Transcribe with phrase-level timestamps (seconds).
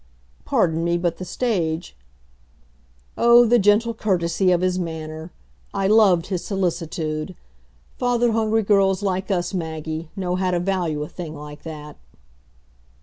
[0.45, 1.95] Pardon me, but the stage"
[3.25, 5.31] Oh, the gentle courtesy of his manner!
[5.75, 7.35] I loved his solicitude.
[7.99, 11.97] Father hungry girls like us, Maggie, know how to value a thing like that.